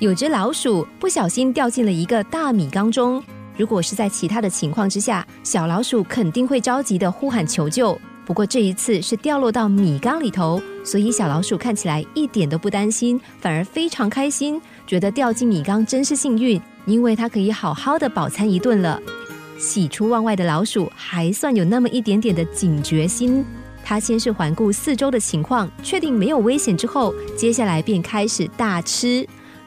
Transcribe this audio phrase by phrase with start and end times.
[0.00, 3.22] 有只老鼠不小心掉进了一个大米缸中。
[3.56, 7.98] 如果是在其他的情况之下，小老鼠肯定会着急的呼喊求救。
[8.26, 19.00] 不过这一次是掉落到米缸里头，所以小老鼠看起来一点都不担心，反而非常开心，觉得掉进米缸真是幸运，因为它可以好好的饱餐一顿了。
[19.58, 23.44] 喜出望外的老鼠还算有那么一点点的警觉心，
[23.84, 29.24] 它先是环顾四周的情况，确定没有危险之后，接下来便开始大吃，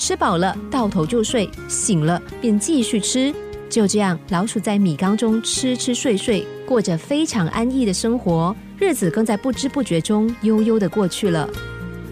[0.00, 3.32] 吃饱了到头就睡，醒了便继续吃。
[3.68, 11.46] 就这样，老鼠在米缸中吃吃睡睡，过着非常安逸的生活，日子更在不知不觉中悠悠的过去了。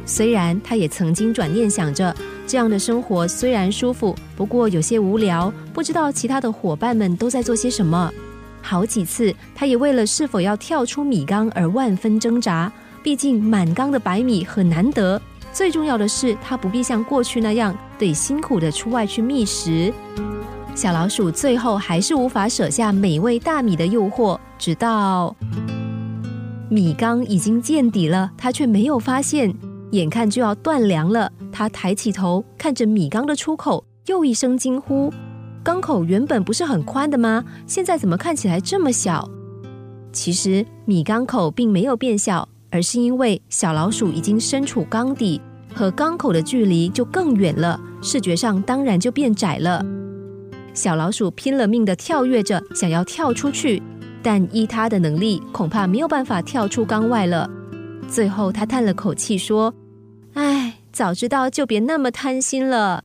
[0.05, 2.14] 虽然他也曾经转念想着，
[2.47, 8.12] 这样的生活虽然舒服，不过有些无聊，不知道其他的伙伴们都在做些什么。
[8.61, 12.70] 好几次，他也为了是否要跳出米缸而万分挣扎。
[13.02, 15.20] 毕竟满缸的白米很难得，
[15.59, 19.93] 最重要的是，它不必像过去那样得辛苦的出外去觅食。
[20.73, 25.34] 小老鼠最后还是无法舍下美味大米的诱惑，直到
[26.70, 29.53] 米缸已经见底了，它却没有发现，
[29.91, 31.28] 眼看就要断粮了。
[31.50, 35.12] 它抬起头看着米缸的出口，又一声惊呼
[35.65, 37.45] ：“缸口原本不是很宽的吗？
[37.67, 39.28] 现在怎么看起来这么小？”
[40.15, 45.41] 其实米缸口并没有变小，而是因为小老鼠已经身处缸底，
[45.79, 49.81] 和缸口的距离就更远了，视觉上当然就变窄了。
[50.75, 53.81] 小老鼠拼了命的跳跃着，想要跳出去，
[54.21, 57.49] 但依它的能力，恐怕没有办法跳出缸外了。
[58.09, 59.73] 最后，他叹了口气说
[60.34, 63.05] ：“唉，早知道就别那么贪心了。”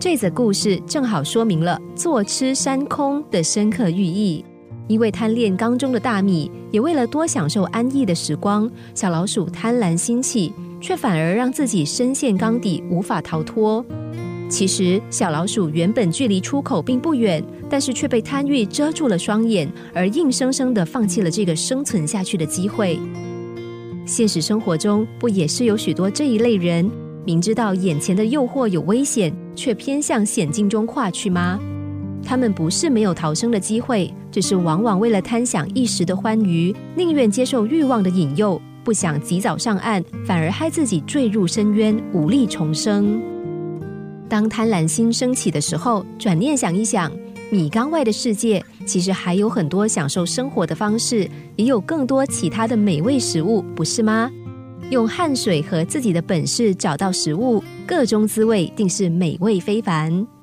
[0.00, 4.42] 这则故事正好说明了“坐吃山空”的深刻寓意。
[4.88, 10.52] 因为贪恋缸中的大米，也为了多享受安逸的时光，小老鼠贪婪心起。
[10.80, 13.84] 却反而让自己深陷缸底，无法逃脱。
[14.48, 22.96] 其实，小老鼠原本距离出口并不远，但是却被贪欲遮住了双眼，而硬生生的放弃了这个生存下去的机会。
[24.06, 26.88] 现实生活中，不也是有许多这一类人，
[27.24, 31.58] 明知道眼前的诱惑有危险，却偏向险境中跨去吗？
[32.24, 38.62] 他们不是没有逃生的机会，只是往往为了贪享一时的欢愉，宁愿接受欲望的引诱。
[38.84, 43.20] 不想及早上岸，反而害自己坠入深渊，无力重生。
[44.28, 47.10] 当贪婪心升起的时候，转念想一想，
[47.50, 54.30] 米缸外的世界其实还有很多享受生活的方式，也有更多其他的美味食物，不是吗？
[54.90, 60.37] 用汗水和自己的本事找到食物，各中滋味定是美味非凡。